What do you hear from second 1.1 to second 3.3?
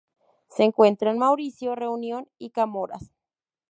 en Mauricio, Reunión y Comoras.